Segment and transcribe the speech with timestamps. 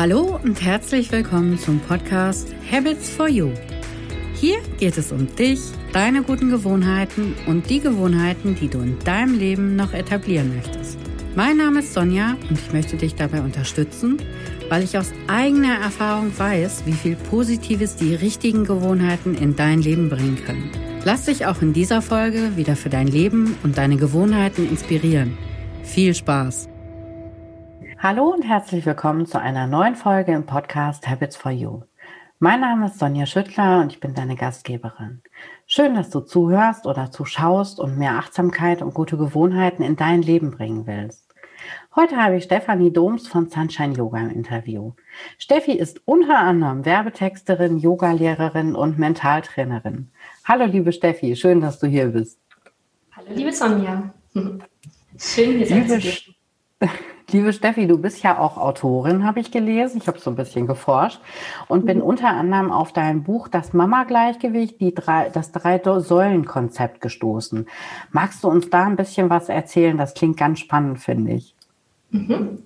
[0.00, 3.50] Hallo und herzlich willkommen zum Podcast Habits for You.
[4.32, 5.58] Hier geht es um dich,
[5.92, 11.00] deine guten Gewohnheiten und die Gewohnheiten, die du in deinem Leben noch etablieren möchtest.
[11.34, 14.18] Mein Name ist Sonja und ich möchte dich dabei unterstützen,
[14.68, 20.10] weil ich aus eigener Erfahrung weiß, wie viel Positives die richtigen Gewohnheiten in dein Leben
[20.10, 20.70] bringen können.
[21.04, 25.36] Lass dich auch in dieser Folge wieder für dein Leben und deine Gewohnheiten inspirieren.
[25.82, 26.68] Viel Spaß!
[28.00, 31.82] Hallo und herzlich willkommen zu einer neuen Folge im Podcast Habits for You.
[32.38, 35.20] Mein Name ist Sonja Schüttler und ich bin deine Gastgeberin.
[35.66, 40.52] Schön, dass du zuhörst oder zuschaust und mehr Achtsamkeit und gute Gewohnheiten in dein Leben
[40.52, 41.26] bringen willst.
[41.96, 44.92] Heute habe ich Stefanie Doms von Sunshine Yoga im Interview.
[45.36, 50.12] Steffi ist unter anderem Werbetexterin, Yogalehrerin und Mentaltrainerin.
[50.44, 52.38] Hallo liebe Steffi, schön, dass du hier bist.
[53.10, 54.14] Hallo liebe Sonja.
[55.18, 56.34] Schön, hier sein zu dürfen.
[57.30, 59.98] Liebe Steffi, du bist ja auch Autorin, habe ich gelesen.
[60.00, 61.20] Ich habe so ein bisschen geforscht
[61.68, 62.04] und bin mhm.
[62.04, 67.68] unter anderem auf dein Buch Das Mama-Gleichgewicht, die drei, das Drei-Säulen-Konzept gestoßen.
[68.12, 69.98] Magst du uns da ein bisschen was erzählen?
[69.98, 71.54] Das klingt ganz spannend, finde ich.
[72.10, 72.62] Mhm.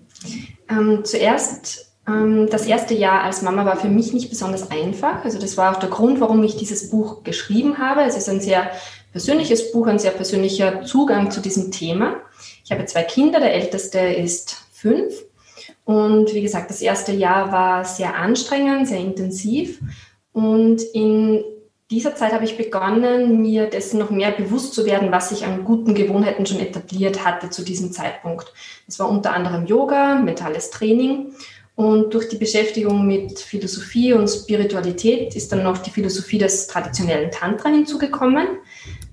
[0.69, 5.25] Ähm, zuerst, ähm, das erste Jahr als Mama war für mich nicht besonders einfach.
[5.25, 8.03] Also das war auch der Grund, warum ich dieses Buch geschrieben habe.
[8.03, 8.71] Es ist ein sehr
[9.11, 12.15] persönliches Buch, ein sehr persönlicher Zugang zu diesem Thema.
[12.65, 15.15] Ich habe zwei Kinder, der älteste ist fünf.
[15.85, 19.81] Und wie gesagt, das erste Jahr war sehr anstrengend, sehr intensiv.
[20.33, 21.45] Und in
[21.91, 25.65] dieser Zeit habe ich begonnen, mir dessen noch mehr bewusst zu werden, was ich an
[25.65, 28.53] guten Gewohnheiten schon etabliert hatte zu diesem Zeitpunkt.
[28.87, 31.35] Das war unter anderem Yoga, mentales Training.
[31.75, 37.31] Und durch die Beschäftigung mit Philosophie und Spiritualität ist dann noch die Philosophie des traditionellen
[37.31, 38.47] Tantra hinzugekommen.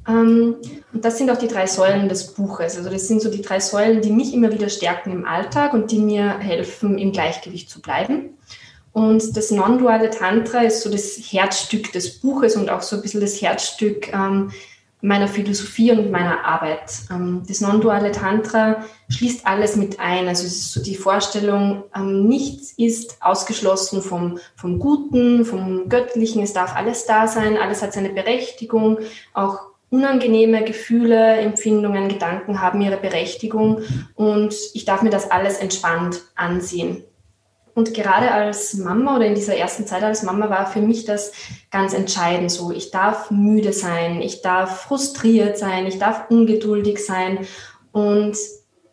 [0.09, 0.55] Ähm,
[0.91, 2.75] und das sind auch die drei Säulen des Buches.
[2.75, 5.91] Also das sind so die drei Säulen, die mich immer wieder stärken im Alltag und
[5.91, 8.37] die mir helfen, im Gleichgewicht zu bleiben.
[8.91, 13.21] Und das non-duale Tantra ist so das Herzstück des Buches und auch so ein bisschen
[13.21, 14.52] das Herzstück ähm,
[15.02, 16.91] meiner Philosophie und meiner Arbeit.
[17.11, 20.27] Ähm, das non-duale Tantra schließt alles mit ein.
[20.27, 26.41] Also es ist so die Vorstellung, nichts ist ausgeschlossen vom, vom Guten, vom Göttlichen.
[26.41, 28.97] Es darf alles da sein, alles hat seine Berechtigung.
[29.33, 33.82] Auch unangenehme Gefühle, Empfindungen, Gedanken haben ihre Berechtigung
[34.16, 37.04] und ich darf mir das alles entspannt ansehen.
[37.73, 41.32] Und gerade als Mama oder in dieser ersten Zeit als Mama war für mich das
[41.72, 42.72] ganz entscheidend so.
[42.72, 47.48] Ich darf müde sein, ich darf frustriert sein, ich darf ungeduldig sein.
[47.94, 48.36] Und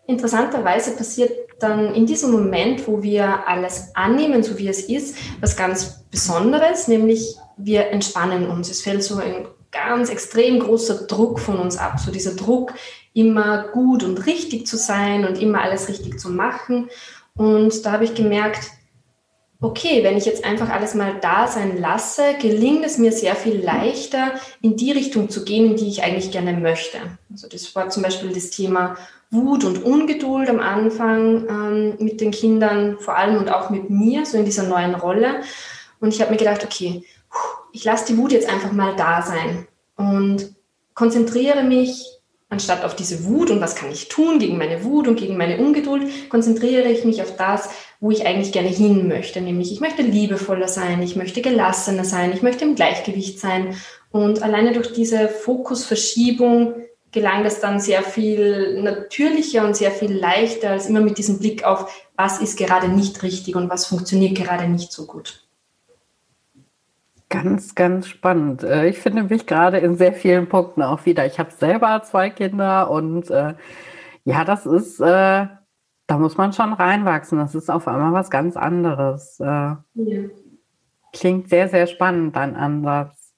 [0.07, 5.57] interessanterweise passiert dann in diesem Moment, wo wir alles annehmen, so wie es ist, was
[5.57, 8.71] ganz Besonderes, nämlich wir entspannen uns.
[8.71, 11.98] Es fällt so ein ganz extrem großer Druck von uns ab.
[11.98, 12.72] So dieser Druck,
[13.14, 16.88] immer gut und richtig zu sein und immer alles richtig zu machen.
[17.34, 18.70] Und da habe ich gemerkt,
[19.60, 23.62] okay, wenn ich jetzt einfach alles mal da sein lasse, gelingt es mir sehr viel
[23.62, 26.98] leichter, in die Richtung zu gehen, in die ich eigentlich gerne möchte.
[27.31, 28.97] Also das war zum Beispiel das Thema
[29.31, 34.25] Wut und Ungeduld am Anfang ähm, mit den Kindern, vor allem und auch mit mir,
[34.26, 35.41] so in dieser neuen Rolle.
[36.00, 37.03] Und ich habe mir gedacht, okay,
[37.76, 40.54] ich lasse die Wut jetzt einfach mal da sein und
[40.94, 42.06] konzentriere mich
[42.48, 45.59] anstatt auf diese Wut und was kann ich tun gegen meine Wut und gegen meine
[45.59, 47.69] Ungeduld, konzentriere ich mich auf das,
[48.00, 49.42] wo ich eigentlich gerne hin möchte.
[49.42, 53.76] Nämlich, ich möchte liebevoller sein, ich möchte gelassener sein, ich möchte im Gleichgewicht sein.
[54.10, 56.76] Und alleine durch diese Fokusverschiebung
[57.10, 61.65] gelang es dann sehr viel natürlicher und sehr viel leichter als immer mit diesem Blick
[61.65, 65.46] auf, was ist gerade nicht richtig und was funktioniert gerade nicht so gut.
[67.42, 68.62] Ganz, ganz spannend.
[68.62, 71.26] Äh, ich finde mich gerade in sehr vielen Punkten auch wieder.
[71.26, 73.54] Ich habe selber zwei Kinder und äh,
[74.24, 75.47] ja, das ist, äh,
[76.06, 77.38] da muss man schon reinwachsen.
[77.38, 79.38] Das ist auf einmal was ganz anderes.
[79.41, 79.80] Äh, ja.
[81.12, 83.32] Klingt sehr, sehr spannend, dein Ansatz.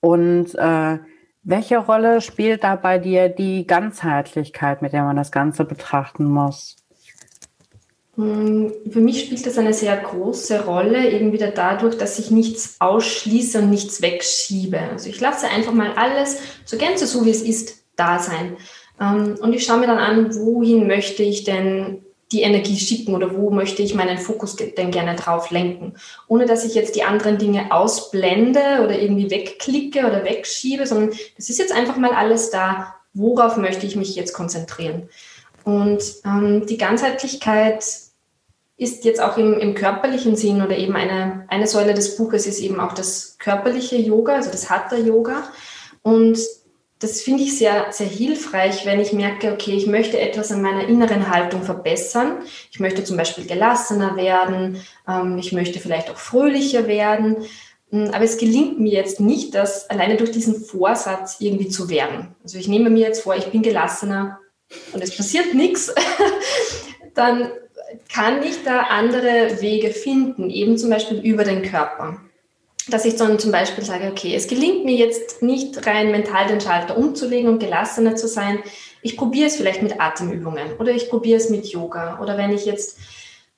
[0.00, 0.98] Und äh,
[1.42, 6.76] welche Rolle spielt da bei dir die Ganzheitlichkeit, mit der man das Ganze betrachten muss?
[8.16, 12.76] Hm, für mich spielt das eine sehr große Rolle, eben wieder dadurch, dass ich nichts
[12.80, 14.78] ausschließe und nichts wegschiebe.
[14.78, 18.56] Also ich lasse einfach mal alles zur Gänze, so wie es ist, da sein.
[19.00, 23.36] Ähm, und ich schaue mir dann an, wohin möchte ich denn die Energie schicken oder
[23.36, 25.94] wo möchte ich meinen Fokus denn gerne drauf lenken.
[26.28, 31.48] Ohne dass ich jetzt die anderen Dinge ausblende oder irgendwie wegklicke oder wegschiebe, sondern das
[31.48, 32.94] ist jetzt einfach mal alles da.
[33.14, 35.08] Worauf möchte ich mich jetzt konzentrieren?
[35.64, 37.84] Und ähm, die Ganzheitlichkeit
[38.80, 42.60] ist jetzt auch im, im körperlichen Sinn oder eben eine, eine Säule des Buches ist
[42.60, 45.42] eben auch das körperliche Yoga, also das Hatha-Yoga.
[46.00, 46.38] Und
[46.98, 50.88] das finde ich sehr, sehr hilfreich, wenn ich merke, okay, ich möchte etwas an meiner
[50.88, 52.38] inneren Haltung verbessern.
[52.70, 57.36] Ich möchte zum Beispiel gelassener werden, ähm, ich möchte vielleicht auch fröhlicher werden.
[57.90, 62.34] Hm, aber es gelingt mir jetzt nicht, das alleine durch diesen Vorsatz irgendwie zu werden.
[62.42, 64.38] Also ich nehme mir jetzt vor, ich bin gelassener
[64.94, 65.94] und es passiert nichts.
[67.14, 67.50] Dann
[68.12, 72.20] kann ich da andere Wege finden, eben zum Beispiel über den Körper
[72.90, 76.60] dass ich dann zum Beispiel sage, okay, es gelingt mir jetzt nicht rein mental den
[76.60, 78.58] Schalter umzulegen und gelassener zu sein.
[79.02, 82.20] Ich probiere es vielleicht mit Atemübungen oder ich probiere es mit Yoga.
[82.20, 82.98] Oder wenn ich jetzt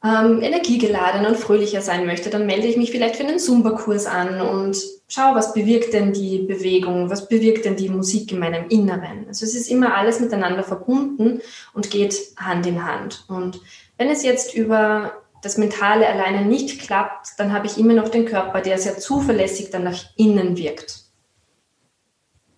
[0.04, 4.40] ähm, energiegeladener und fröhlicher sein möchte, dann melde ich mich vielleicht für einen Zumba-Kurs an
[4.40, 4.76] und
[5.08, 9.26] schaue, was bewirkt denn die Bewegung, was bewirkt denn die Musik in meinem Inneren.
[9.28, 11.40] Also es ist immer alles miteinander verbunden
[11.74, 13.24] und geht Hand in Hand.
[13.28, 13.60] Und
[14.02, 15.12] wenn es jetzt über
[15.42, 19.70] das Mentale alleine nicht klappt, dann habe ich immer noch den Körper, der sehr zuverlässig
[19.70, 21.04] dann nach innen wirkt.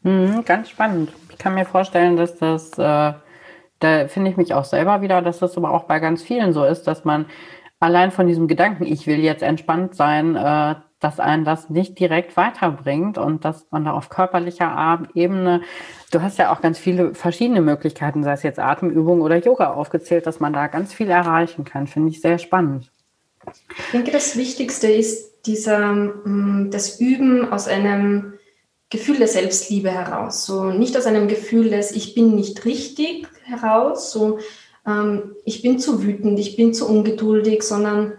[0.04, 1.12] Mhm, ganz spannend.
[1.28, 3.12] Ich kann mir vorstellen, dass das, äh,
[3.78, 6.64] da finde ich mich auch selber wieder, dass das aber auch bei ganz vielen so
[6.64, 7.26] ist, dass man
[7.78, 12.34] allein von diesem Gedanken, ich will jetzt entspannt sein, äh, dass einen das nicht direkt
[12.38, 15.60] weiterbringt und dass man da auf körperlicher Ebene,
[16.10, 20.26] du hast ja auch ganz viele verschiedene Möglichkeiten, sei es jetzt Atemübungen oder Yoga aufgezählt,
[20.26, 21.86] dass man da ganz viel erreichen kann.
[21.86, 22.90] Finde ich sehr spannend.
[23.76, 28.32] Ich denke, das Wichtigste ist dieser, mm, das Üben aus einem
[28.88, 30.46] Gefühl der Selbstliebe heraus.
[30.46, 34.38] So nicht aus einem Gefühl des Ich bin nicht richtig heraus, so
[34.86, 38.14] ähm, ich bin zu wütend, ich bin zu ungeduldig, sondern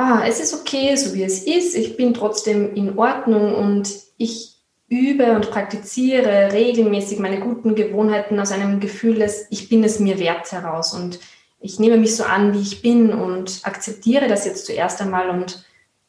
[0.00, 4.56] ah, es ist okay, so wie es ist, ich bin trotzdem in Ordnung und ich
[4.88, 10.18] übe und praktiziere regelmäßig meine guten Gewohnheiten aus einem Gefühl des Ich bin es mir
[10.18, 11.20] wert heraus und
[11.60, 15.64] ich nehme mich so an, wie ich bin und akzeptiere das jetzt zuerst einmal und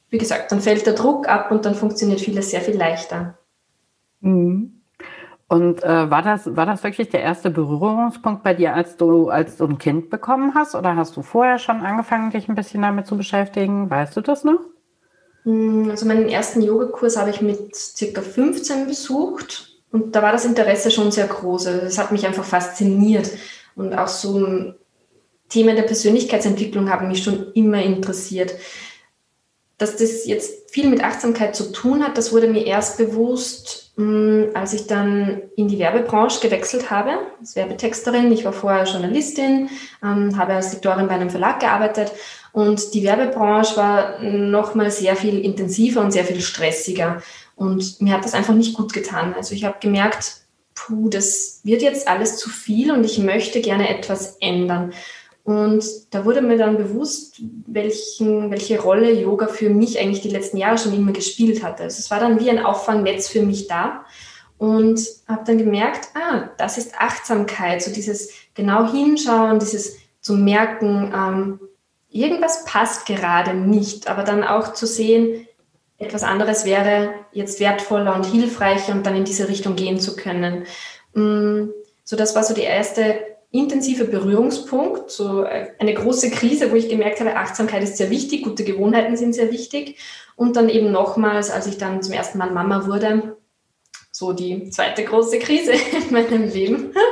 [0.09, 3.37] wie gesagt, dann fällt der Druck ab und dann funktioniert vieles sehr viel leichter.
[4.21, 4.70] Mhm.
[5.51, 9.57] Und äh, war, das, war das wirklich der erste Berührungspunkt bei dir, als du, als
[9.57, 10.75] du ein Kind bekommen hast?
[10.75, 13.89] Oder hast du vorher schon angefangen, dich ein bisschen damit zu beschäftigen?
[13.89, 14.61] Weißt du das noch?
[15.43, 20.45] Hm, also meinen ersten Yogakurs habe ich mit circa 15 besucht und da war das
[20.45, 21.67] Interesse schon sehr groß.
[21.67, 23.29] Also es hat mich einfach fasziniert
[23.75, 24.73] und auch so
[25.49, 28.55] Themen der Persönlichkeitsentwicklung haben mich schon immer interessiert.
[29.81, 34.55] Dass das jetzt viel mit Achtsamkeit zu tun hat, das wurde mir erst bewusst, Mm,
[34.55, 39.69] als ich dann in die Werbebranche gewechselt habe, als Werbetexterin, ich war vorher Journalistin,
[40.03, 42.11] ähm, habe als Lektorin bei einem Verlag gearbeitet.
[42.53, 47.21] Und die Werbebranche war nochmal sehr viel intensiver und sehr viel stressiger.
[47.55, 49.33] Und mir hat das einfach nicht gut getan.
[49.35, 50.37] Also ich habe gemerkt,
[50.73, 54.93] puh, das wird jetzt alles zu viel und ich möchte gerne etwas ändern.
[55.43, 60.57] Und da wurde mir dann bewusst, welchen, welche Rolle Yoga für mich eigentlich die letzten
[60.57, 61.83] Jahre schon immer gespielt hatte.
[61.83, 64.05] Also es war dann wie ein Auffangnetz für mich da
[64.59, 71.11] und habe dann gemerkt, ah, das ist Achtsamkeit, so dieses genau hinschauen, dieses zu merken,
[71.15, 71.59] ähm,
[72.11, 75.47] irgendwas passt gerade nicht, aber dann auch zu sehen,
[75.97, 80.65] etwas anderes wäre jetzt wertvoller und hilfreicher und dann in diese Richtung gehen zu können.
[81.13, 81.69] Mm,
[82.03, 83.19] so, das war so die erste
[83.51, 88.63] intensiver Berührungspunkt, so eine große Krise, wo ich gemerkt habe, Achtsamkeit ist sehr wichtig, gute
[88.63, 89.97] Gewohnheiten sind sehr wichtig.
[90.35, 93.35] Und dann eben nochmals, als ich dann zum ersten Mal Mama wurde,
[94.11, 95.73] so die zweite große Krise
[96.07, 96.93] in meinem Leben.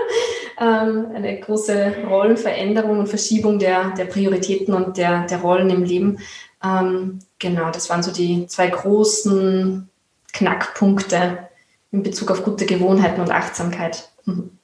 [0.61, 6.19] Ähm, eine große Rollenveränderung und Verschiebung der, der Prioritäten und der, der Rollen im Leben.
[6.61, 9.89] Ähm, genau, das waren so die zwei großen
[10.33, 11.47] Knackpunkte
[11.93, 14.09] in Bezug auf gute Gewohnheiten und Achtsamkeit.
[14.25, 14.58] Mhm.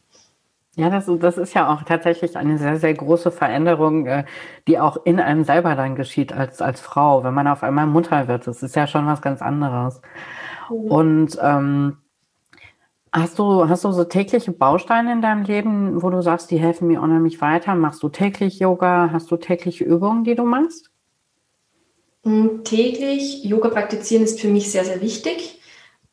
[0.77, 4.25] Ja, das, das ist ja auch tatsächlich eine sehr, sehr große Veränderung, äh,
[4.67, 8.27] die auch in einem selber dann geschieht als, als Frau, wenn man auf einmal Mutter
[8.27, 8.46] wird.
[8.46, 10.01] Das ist ja schon was ganz anderes.
[10.70, 10.75] Mhm.
[10.75, 11.98] Und ähm,
[13.13, 16.89] hast du, hast du so tägliche Bausteine in deinem Leben, wo du sagst, die helfen
[16.89, 17.74] mir unheimlich weiter?
[17.75, 19.12] Machst du täglich Yoga?
[19.13, 20.91] Hast du tägliche Übungen, die du machst?
[22.25, 25.62] Mm, täglich Yoga praktizieren ist für mich sehr, sehr wichtig.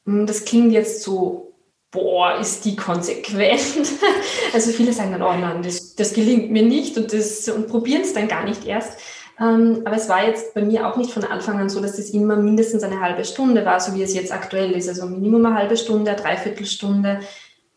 [0.05, 1.52] Mm, das klingt jetzt so
[1.93, 3.61] boah, ist die konsequent.
[4.55, 8.13] Also viele sagen dann, oh nein, das, das gelingt mir nicht und, und probieren es
[8.13, 8.99] dann gar nicht erst.
[9.41, 12.11] Ähm, aber es war jetzt bei mir auch nicht von Anfang an so, dass es
[12.11, 14.89] immer mindestens eine halbe Stunde war, so wie es jetzt aktuell ist.
[14.89, 17.21] Also Minimum eine halbe Stunde, eine Dreiviertelstunde.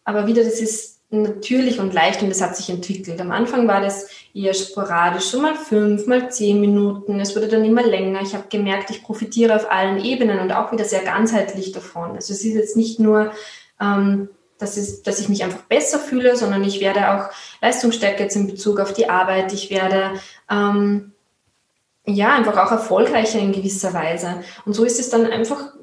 [0.04, 3.22] Aber wieder, das ist natürlich und leicht und das hat sich entwickelt.
[3.22, 7.22] Am Anfang war das eher sporadisch, so mal fünf, mal zehn Minuten.
[7.22, 8.22] Es wurde dann immer länger.
[8.22, 12.12] Ich habe gemerkt, ich profitiere auf allen Ebenen und auch wieder sehr ganzheitlich davon.
[12.12, 13.32] Also es ist jetzt nicht nur
[13.82, 17.30] ähm, dass, es, dass ich mich einfach besser fühle, sondern ich werde auch
[17.62, 19.52] leistungsstärker jetzt in Bezug auf die Arbeit.
[19.54, 20.12] Ich werde
[20.50, 21.12] ähm,
[22.06, 24.42] ja einfach auch erfolgreicher in gewisser Weise.
[24.66, 25.74] Und so ist es dann einfach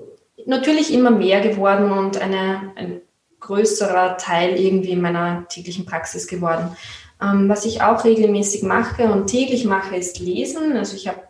[0.47, 3.03] natürlich immer mehr geworden und eine, ein
[3.41, 6.77] größerer Teil irgendwie in meiner täglichen Praxis geworden.
[7.21, 10.77] Ähm, was ich auch regelmäßig mache und täglich mache, ist Lesen.
[10.77, 11.21] Also ich habe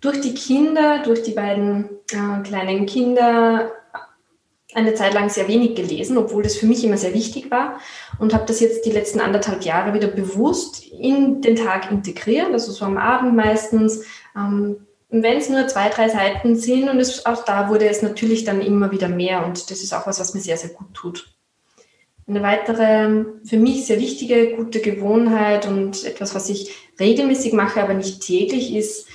[0.00, 3.72] durch die Kinder, durch die beiden äh, kleinen Kinder
[4.76, 7.80] eine Zeit lang sehr wenig gelesen, obwohl das für mich immer sehr wichtig war
[8.18, 12.70] und habe das jetzt die letzten anderthalb Jahre wieder bewusst in den Tag integriert, also
[12.72, 14.04] so am Abend meistens.
[14.36, 18.44] Ähm, wenn es nur zwei, drei Seiten sind und es, auch da wurde es natürlich
[18.44, 21.32] dann immer wieder mehr und das ist auch was, was mir sehr, sehr gut tut.
[22.28, 27.94] Eine weitere für mich sehr wichtige, gute Gewohnheit und etwas, was ich regelmäßig mache, aber
[27.94, 29.06] nicht täglich, ist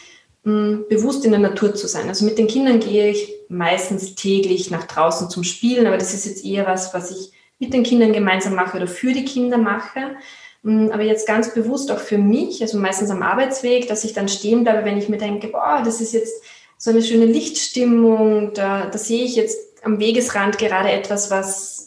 [0.44, 2.08] bewusst in der Natur zu sein.
[2.08, 6.26] Also mit den Kindern gehe ich meistens täglich nach draußen zum Spielen, aber das ist
[6.26, 10.16] jetzt eher was, was ich mit den Kindern gemeinsam mache oder für die Kinder mache.
[10.64, 14.64] Aber jetzt ganz bewusst auch für mich, also meistens am Arbeitsweg, dass ich dann stehen
[14.64, 16.44] bleibe, wenn ich mir denke, boah, das ist jetzt
[16.78, 21.82] so eine schöne Lichtstimmung, da, da sehe ich jetzt am Wegesrand gerade etwas, was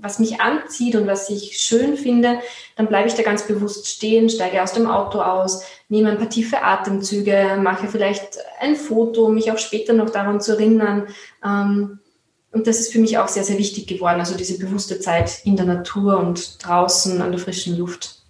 [0.00, 2.40] was mich anzieht und was ich schön finde,
[2.76, 6.28] dann bleibe ich da ganz bewusst stehen, steige aus dem Auto aus, nehme ein paar
[6.28, 11.06] tiefe Atemzüge, mache vielleicht ein Foto, um mich auch später noch daran zu erinnern.
[11.44, 11.98] Ähm,
[12.52, 15.56] und das ist für mich auch sehr, sehr wichtig geworden, also diese bewusste Zeit in
[15.56, 18.22] der Natur und draußen an der frischen Luft.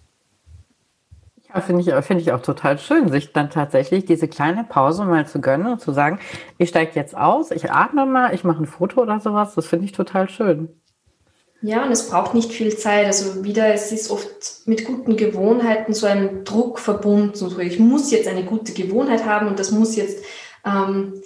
[1.53, 5.25] Ja, finde ich, find ich auch total schön, sich dann tatsächlich diese kleine Pause mal
[5.25, 6.19] zu gönnen und zu sagen,
[6.57, 9.55] ich steige jetzt aus, ich atme mal, ich mache ein Foto oder sowas.
[9.55, 10.78] Das finde ich total schön.
[11.61, 13.05] Ja, und es braucht nicht viel Zeit.
[13.05, 14.27] Also wieder, es ist oft
[14.65, 17.33] mit guten Gewohnheiten so ein Druck verbunden.
[17.61, 20.23] Ich muss jetzt eine gute Gewohnheit haben und das muss jetzt
[20.65, 21.21] ähm,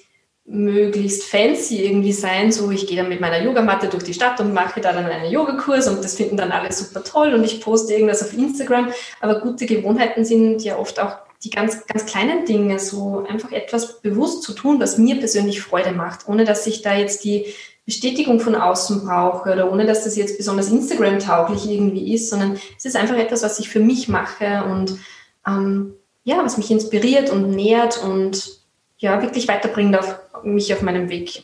[0.45, 2.51] möglichst fancy irgendwie sein.
[2.51, 5.31] So, ich gehe dann mit meiner Yogamatte durch die Stadt und mache da dann einen
[5.31, 8.91] Yogakurs und das finden dann alle super toll und ich poste irgendwas auf Instagram.
[9.21, 14.01] Aber gute Gewohnheiten sind ja oft auch die ganz, ganz kleinen Dinge, so einfach etwas
[14.01, 17.53] bewusst zu tun, was mir persönlich Freude macht, ohne dass ich da jetzt die
[17.85, 22.85] Bestätigung von außen brauche oder ohne dass das jetzt besonders Instagram-tauglich irgendwie ist, sondern es
[22.85, 24.97] ist einfach etwas, was ich für mich mache und
[25.45, 28.61] ähm, ja, was mich inspiriert und nährt und
[28.97, 31.43] ja, wirklich weiterbringt auf mich auf meinem Weg.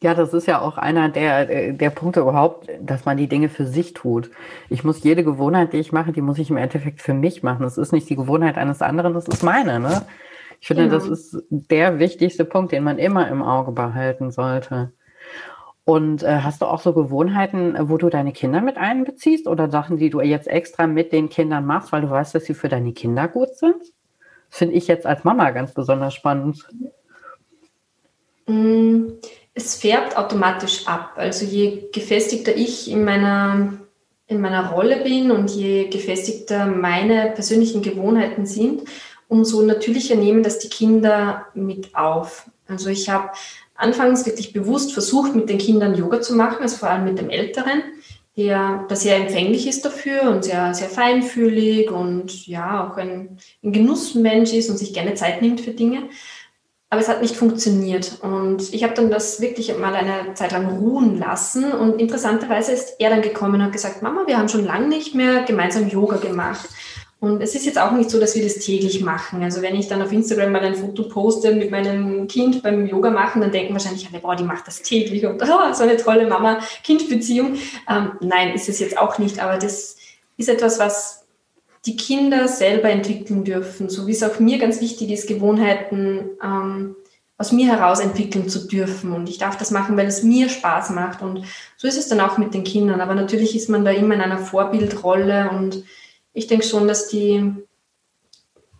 [0.00, 3.66] Ja, das ist ja auch einer der, der Punkte überhaupt, dass man die Dinge für
[3.66, 4.30] sich tut.
[4.68, 7.62] Ich muss jede Gewohnheit, die ich mache, die muss ich im Endeffekt für mich machen.
[7.62, 9.80] Das ist nicht die Gewohnheit eines anderen, das ist meine.
[9.80, 10.02] Ne?
[10.64, 10.94] Ich finde, genau.
[10.94, 14.94] das ist der wichtigste Punkt, den man immer im Auge behalten sollte.
[15.84, 19.98] Und äh, hast du auch so Gewohnheiten, wo du deine Kinder mit einbeziehst oder Sachen,
[19.98, 22.94] die du jetzt extra mit den Kindern machst, weil du weißt, dass sie für deine
[22.94, 23.76] Kinder gut sind?
[24.48, 26.66] Finde ich jetzt als Mama ganz besonders spannend.
[28.46, 29.08] Mm,
[29.52, 31.12] es färbt automatisch ab.
[31.16, 33.74] Also je gefestigter ich in meiner,
[34.28, 38.84] in meiner Rolle bin und je gefestigter meine persönlichen Gewohnheiten sind,
[39.28, 42.50] umso natürlicher nehmen das die Kinder mit auf.
[42.68, 43.30] Also ich habe
[43.74, 47.30] anfangs wirklich bewusst versucht, mit den Kindern Yoga zu machen, also vor allem mit dem
[47.30, 47.82] Älteren,
[48.36, 53.72] der, der sehr empfänglich ist dafür und sehr, sehr feinfühlig und ja, auch ein, ein
[53.72, 56.08] Genussmensch ist und sich gerne Zeit nimmt für Dinge.
[56.90, 58.20] Aber es hat nicht funktioniert.
[58.22, 61.72] Und ich habe dann das wirklich mal eine Zeit lang ruhen lassen.
[61.72, 65.12] Und interessanterweise ist er dann gekommen und hat gesagt, Mama, wir haben schon lange nicht
[65.12, 66.68] mehr gemeinsam Yoga gemacht.
[67.24, 69.42] Und es ist jetzt auch nicht so, dass wir das täglich machen.
[69.42, 73.10] Also wenn ich dann auf Instagram mal ein Foto poste mit meinem Kind beim Yoga
[73.10, 76.26] machen, dann denken wahrscheinlich alle, boah, die macht das täglich und oh, so eine tolle
[76.26, 77.54] Mama-Kind-Beziehung.
[77.88, 79.96] Ähm, nein, ist es jetzt auch nicht, aber das
[80.36, 81.24] ist etwas, was
[81.86, 86.94] die Kinder selber entwickeln dürfen, so wie es auch mir ganz wichtig ist, Gewohnheiten ähm,
[87.38, 89.12] aus mir heraus entwickeln zu dürfen.
[89.12, 91.22] Und ich darf das machen, weil es mir Spaß macht.
[91.22, 91.44] Und
[91.78, 93.00] so ist es dann auch mit den Kindern.
[93.00, 95.84] Aber natürlich ist man da immer in einer Vorbildrolle und
[96.34, 97.52] ich denke schon, dass die,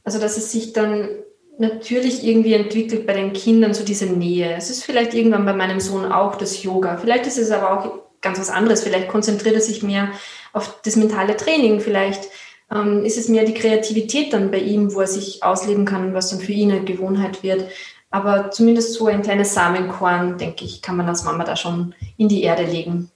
[0.03, 1.09] also dass es sich dann
[1.57, 4.55] natürlich irgendwie entwickelt bei den Kindern so diese Nähe.
[4.57, 6.97] Es ist vielleicht irgendwann bei meinem Sohn auch das Yoga.
[6.97, 8.83] Vielleicht ist es aber auch ganz was anderes.
[8.83, 10.11] Vielleicht konzentriert er sich mehr
[10.53, 11.81] auf das mentale Training.
[11.81, 12.29] Vielleicht
[12.73, 16.31] ähm, ist es mehr die Kreativität dann bei ihm, wo er sich ausleben kann, was
[16.31, 17.69] dann für ihn eine Gewohnheit wird.
[18.11, 22.29] Aber zumindest so ein kleines Samenkorn, denke ich, kann man als Mama da schon in
[22.29, 23.11] die Erde legen.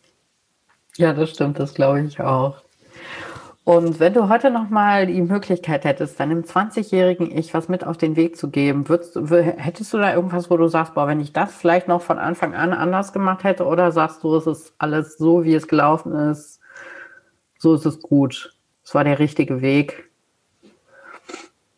[0.97, 2.57] Ja, das stimmt, das glaube ich auch.
[3.69, 8.17] Und wenn du heute nochmal die Möglichkeit hättest, deinem 20-jährigen Ich was mit auf den
[8.17, 11.55] Weg zu geben, würdest, hättest du da irgendwas, wo du sagst, boah, wenn ich das
[11.55, 15.45] vielleicht noch von Anfang an anders gemacht hätte, oder sagst du, es ist alles so,
[15.45, 16.61] wie es gelaufen ist,
[17.59, 20.09] so ist es gut, es war der richtige Weg?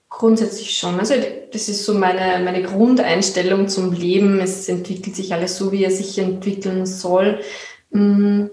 [0.09, 0.97] Grundsätzlich schon.
[1.00, 1.14] Also
[1.52, 4.38] das ist so meine, meine Grundeinstellung zum Leben.
[4.38, 7.40] Es entwickelt sich alles so, wie es sich entwickeln soll.
[7.90, 8.44] Mm,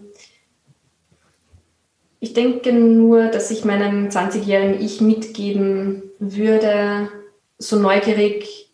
[2.20, 7.10] ich denke nur, dass ich meinem 20-jährigen Ich mitgeben würde,
[7.60, 8.68] so neugierig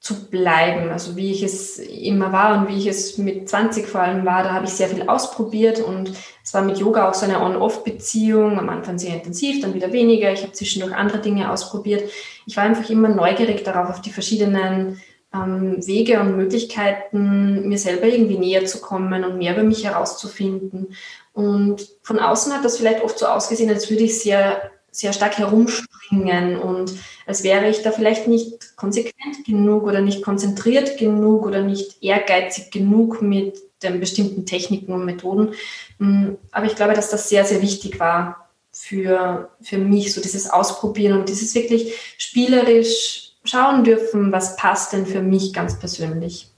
[0.00, 0.90] zu bleiben.
[0.90, 4.42] Also wie ich es immer war und wie ich es mit 20 vor allem war,
[4.42, 6.12] da habe ich sehr viel ausprobiert und
[6.42, 10.32] es war mit Yoga auch so eine On-Off-Beziehung, am Anfang sehr intensiv, dann wieder weniger.
[10.32, 12.10] Ich habe zwischendurch andere Dinge ausprobiert.
[12.46, 15.00] Ich war einfach immer neugierig darauf, auf die verschiedenen
[15.34, 20.94] ähm, Wege und Möglichkeiten, mir selber irgendwie näher zu kommen und mehr über mich herauszufinden.
[21.32, 25.38] Und von außen hat das vielleicht oft so ausgesehen, als würde ich sehr sehr stark
[25.38, 26.92] herumspringen und
[27.26, 32.70] als wäre ich da vielleicht nicht konsequent genug oder nicht konzentriert genug oder nicht ehrgeizig
[32.70, 35.54] genug mit den bestimmten Techniken und Methoden.
[35.98, 40.50] Mm, aber ich glaube, dass das sehr, sehr wichtig war für, für mich, so dieses
[40.50, 46.50] Ausprobieren und dieses wirklich spielerisch schauen dürfen, was passt denn für mich ganz persönlich.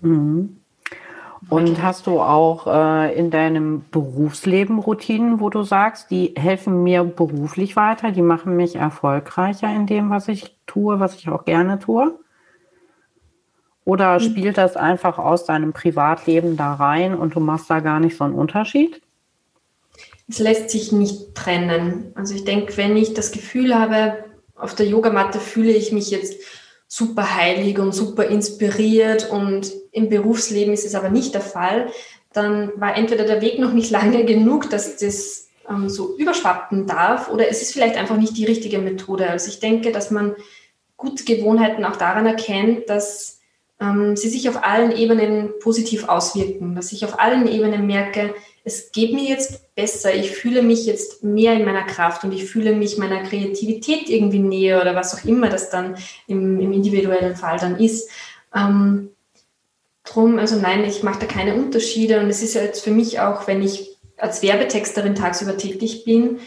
[0.00, 0.56] Mhm.
[1.50, 7.04] Und hast du auch äh, in deinem Berufsleben Routinen, wo du sagst, die helfen mir
[7.04, 11.78] beruflich weiter, die machen mich erfolgreicher in dem, was ich tue, was ich auch gerne
[11.78, 12.18] tue?
[13.84, 14.20] Oder hm.
[14.20, 18.24] spielt das einfach aus deinem Privatleben da rein und du machst da gar nicht so
[18.24, 19.02] einen Unterschied?
[20.26, 22.12] Es lässt sich nicht trennen.
[22.14, 24.24] Also ich denke, wenn ich das Gefühl habe,
[24.54, 26.34] auf der Yogamatte fühle ich mich jetzt
[26.86, 31.90] super heilig und super inspiriert und im Berufsleben ist es aber nicht der Fall,
[32.32, 37.30] dann war entweder der Weg noch nicht lange genug, dass das ähm, so überschwappen darf
[37.30, 39.28] oder es ist vielleicht einfach nicht die richtige Methode.
[39.28, 40.34] Also ich denke, dass man
[40.96, 43.40] gute Gewohnheiten auch daran erkennt, dass
[43.80, 48.34] ähm, sie sich auf allen Ebenen positiv auswirken, dass ich auf allen Ebenen merke,
[48.64, 52.46] es geht mir jetzt besser, ich fühle mich jetzt mehr in meiner Kraft und ich
[52.46, 57.36] fühle mich meiner Kreativität irgendwie näher oder was auch immer das dann im, im individuellen
[57.36, 58.08] Fall dann ist.
[58.54, 59.10] Ähm,
[60.02, 63.20] drum, also nein, ich mache da keine Unterschiede und es ist ja jetzt für mich
[63.20, 66.38] auch, wenn ich als Werbetexterin tagsüber tätig bin,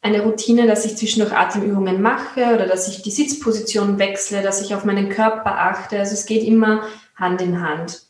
[0.00, 4.74] eine Routine, dass ich zwischendurch Atemübungen mache oder dass ich die Sitzposition wechsle, dass ich
[4.74, 5.98] auf meinen Körper achte.
[5.98, 6.84] Also es geht immer
[7.16, 8.07] Hand in Hand.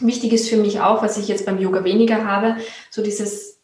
[0.00, 2.56] Wichtig ist für mich auch, was ich jetzt beim Yoga weniger habe,
[2.90, 3.54] so dieses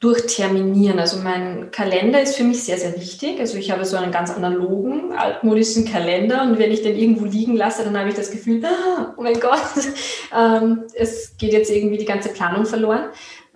[0.00, 0.98] Durchterminieren.
[0.98, 3.38] Also mein Kalender ist für mich sehr, sehr wichtig.
[3.38, 7.54] Also ich habe so einen ganz analogen, altmodischen Kalender und wenn ich den irgendwo liegen
[7.54, 8.62] lasse, dann habe ich das Gefühl,
[9.18, 9.60] oh mein Gott,
[10.34, 13.10] ähm, es geht jetzt irgendwie die ganze Planung verloren.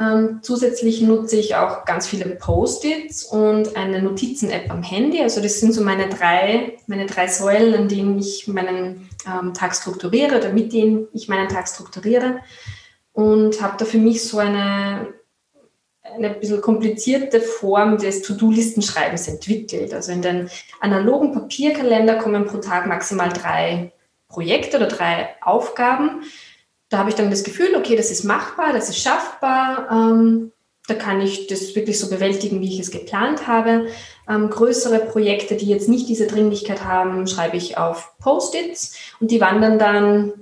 [0.04, 5.22] Ähm, zusätzlich nutze ich auch ganz viele Post-its und eine Notizen-App am Handy.
[5.22, 9.74] Also das sind so meine drei, meine drei Säulen, an denen ich meinen ähm, Tag
[9.74, 12.40] strukturiere oder mit denen ich meinen Tag strukturiere.
[13.12, 15.14] Und habe da für mich so eine,
[16.02, 19.94] eine bisschen komplizierte Form des To-Do-Listenschreibens entwickelt.
[19.94, 23.92] Also in den analogen Papierkalender kommen pro Tag maximal drei
[24.28, 26.24] Projekte oder drei Aufgaben
[26.94, 29.88] da habe ich dann das Gefühl, okay, das ist machbar, das ist schaffbar.
[29.90, 30.52] Ähm,
[30.86, 33.88] da kann ich das wirklich so bewältigen, wie ich es geplant habe.
[34.28, 39.40] Ähm, größere Projekte, die jetzt nicht diese Dringlichkeit haben, schreibe ich auf Post-its und die
[39.40, 40.32] wandern dann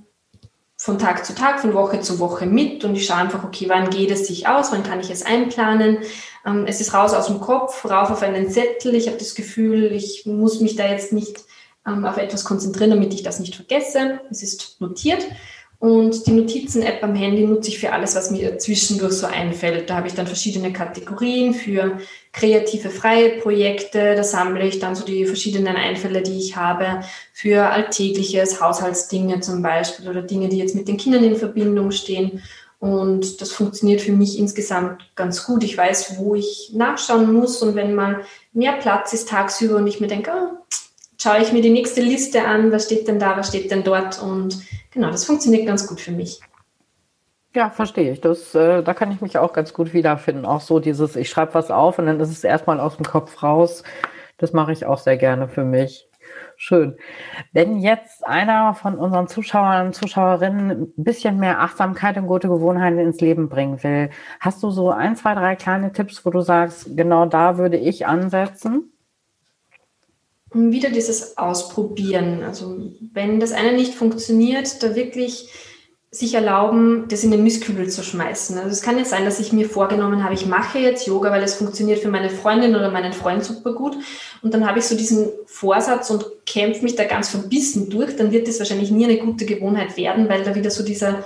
[0.77, 3.88] von Tag zu Tag, von Woche zu Woche mit und ich schaue einfach, okay, wann
[3.88, 5.99] geht es sich aus, wann kann ich es einplanen.
[6.45, 8.95] Ähm, es ist raus aus dem Kopf, rauf auf einen Zettel.
[8.95, 11.45] Ich habe das Gefühl, ich muss mich da jetzt nicht
[11.87, 14.21] ähm, auf etwas konzentrieren, damit ich das nicht vergesse.
[14.31, 15.27] Es ist notiert.
[15.83, 19.90] Und die Notizen-App am Handy nutze ich für alles, was mir zwischendurch so einfällt.
[19.90, 21.99] Da habe ich dann verschiedene Kategorien für
[22.33, 24.14] kreative, freie Projekte.
[24.14, 27.01] Da sammle ich dann so die verschiedenen Einfälle, die ich habe
[27.33, 32.45] für alltägliches, Haushaltsdinge zum Beispiel oder Dinge, die jetzt mit den Kindern in Verbindung stehen.
[32.79, 35.64] Und das funktioniert für mich insgesamt ganz gut.
[35.64, 37.61] Ich weiß, wo ich nachschauen muss.
[37.61, 38.21] Und wenn mal
[38.53, 40.59] mehr Platz ist tagsüber und ich mir denke, oh,
[41.21, 44.23] schaue ich mir die nächste Liste an, was steht denn da, was steht denn dort
[44.23, 46.40] und genau, das funktioniert ganz gut für mich.
[47.55, 48.20] Ja, verstehe ich.
[48.20, 50.46] Das, äh, da kann ich mich auch ganz gut wiederfinden.
[50.46, 53.42] Auch so dieses, ich schreibe was auf und dann ist es erstmal aus dem Kopf
[53.42, 53.83] raus.
[54.38, 56.09] Das mache ich auch sehr gerne für mich.
[56.57, 56.96] Schön.
[57.52, 62.98] Wenn jetzt einer von unseren Zuschauern und Zuschauerinnen ein bisschen mehr Achtsamkeit und gute Gewohnheiten
[62.98, 66.96] ins Leben bringen will, hast du so ein, zwei, drei kleine Tipps, wo du sagst,
[66.96, 68.91] genau da würde ich ansetzen?
[70.55, 72.43] Wieder dieses Ausprobieren.
[72.43, 72.77] Also
[73.12, 75.49] wenn das eine nicht funktioniert, da wirklich
[76.15, 78.59] sich erlauben, das in den Mistkübel zu schmeißen.
[78.59, 81.43] Also es kann jetzt sein, dass ich mir vorgenommen habe, ich mache jetzt Yoga, weil
[81.43, 83.97] es funktioniert für meine Freundin oder meinen Freund super gut.
[84.43, 88.15] Und dann habe ich so diesen Vorsatz und kämpfe mich da ganz verbissen durch.
[88.15, 91.25] Dann wird das wahrscheinlich nie eine gute Gewohnheit werden, weil da wieder so dieser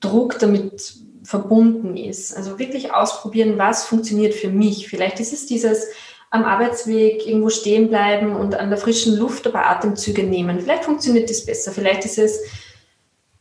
[0.00, 0.92] Druck damit
[1.24, 2.36] verbunden ist.
[2.36, 4.88] Also wirklich ausprobieren, was funktioniert für mich.
[4.88, 5.86] Vielleicht ist es dieses,
[6.32, 10.58] am Arbeitsweg irgendwo stehen bleiben und an der frischen Luft ein paar Atemzüge nehmen.
[10.60, 11.72] Vielleicht funktioniert das besser.
[11.72, 12.40] Vielleicht ist es,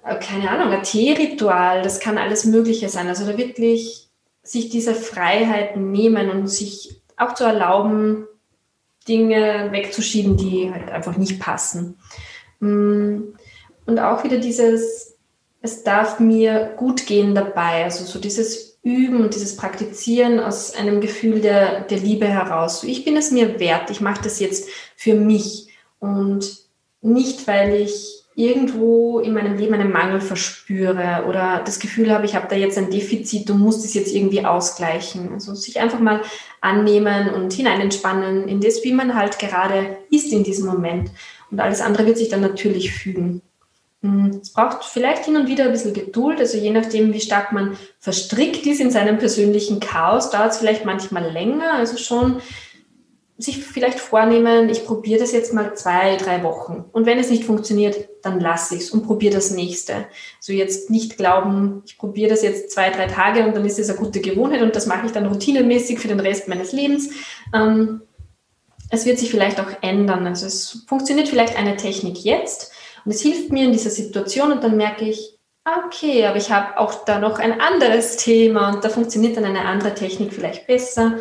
[0.03, 1.83] äh, keine Ahnung, ein Teeritual.
[1.83, 3.07] Das kann alles Mögliche sein.
[3.07, 4.09] Also da wirklich
[4.43, 8.27] sich diese Freiheiten nehmen und sich auch zu erlauben,
[9.07, 11.97] Dinge wegzuschieben, die halt einfach nicht passen.
[12.59, 13.21] Mm,
[13.85, 15.17] und auch wieder dieses,
[15.61, 17.85] es darf mir gut gehen dabei.
[17.85, 22.83] Also so dieses Üben und dieses Praktizieren aus einem Gefühl der, der Liebe heraus.
[22.83, 25.67] Ich bin es mir wert, ich mache das jetzt für mich
[25.99, 26.65] und
[27.01, 32.35] nicht, weil ich irgendwo in meinem Leben einen Mangel verspüre oder das Gefühl habe, ich
[32.35, 35.33] habe da jetzt ein Defizit und muss das jetzt irgendwie ausgleichen.
[35.33, 36.21] Also sich einfach mal
[36.61, 41.11] annehmen und hineinentspannen in das, wie man halt gerade ist in diesem Moment.
[41.51, 43.41] Und alles andere wird sich dann natürlich fügen.
[44.01, 47.51] Hm, es braucht vielleicht hin und wieder ein bisschen Geduld, also je nachdem, wie stark
[47.51, 51.73] man verstrickt ist in seinem persönlichen Chaos, dauert es vielleicht manchmal länger.
[51.73, 52.41] Also schon
[53.37, 56.85] sich vielleicht vornehmen, ich probiere das jetzt mal zwei, drei Wochen.
[56.91, 60.05] Und wenn es nicht funktioniert, dann lasse ich es und probiere das nächste.
[60.39, 63.89] So jetzt nicht glauben, ich probiere das jetzt zwei, drei Tage und dann ist es
[63.89, 67.09] eine gute Gewohnheit und das mache ich dann routinemäßig für den Rest meines Lebens.
[67.53, 68.01] Ähm,
[68.89, 70.27] es wird sich vielleicht auch ändern.
[70.27, 72.70] Also es funktioniert vielleicht eine Technik jetzt
[73.05, 76.77] und es hilft mir in dieser Situation und dann merke ich, okay, aber ich habe
[76.77, 81.15] auch da noch ein anderes Thema und da funktioniert dann eine andere Technik vielleicht besser.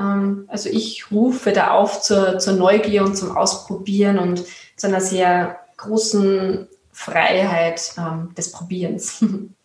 [0.00, 4.44] Ähm, also ich rufe da auf zur, zur Neugier und zum Ausprobieren und
[4.76, 9.24] zu einer sehr großen Freiheit ähm, des Probierens.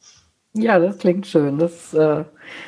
[0.53, 1.59] Ja, das klingt schön.
[1.59, 2.23] Das, äh,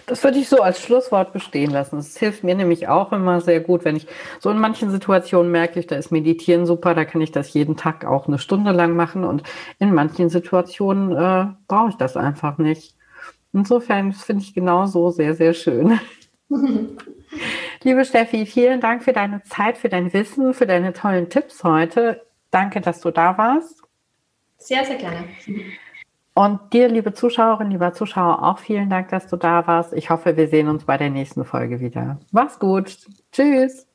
[0.05, 1.95] das würde ich so als Schlusswort bestehen lassen.
[1.95, 4.07] Das hilft mir nämlich auch immer sehr gut, wenn ich
[4.39, 7.77] so in manchen Situationen merke, ich, da ist Meditieren super, da kann ich das jeden
[7.77, 9.43] Tag auch eine Stunde lang machen und
[9.79, 12.95] in manchen Situationen äh, brauche ich das einfach nicht.
[13.51, 15.99] Insofern finde ich genauso sehr, sehr schön.
[17.83, 22.21] Liebe Steffi, vielen Dank für deine Zeit, für dein Wissen, für deine tollen Tipps heute.
[22.51, 23.81] Danke, dass du da warst.
[24.57, 25.23] Sehr, sehr gerne.
[26.33, 29.93] Und dir, liebe Zuschauerinnen, lieber Zuschauer, auch vielen Dank, dass du da warst.
[29.93, 32.19] Ich hoffe, wir sehen uns bei der nächsten Folge wieder.
[32.31, 32.97] Mach's gut.
[33.31, 33.90] Tschüss.